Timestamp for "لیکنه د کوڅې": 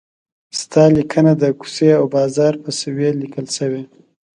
0.95-1.89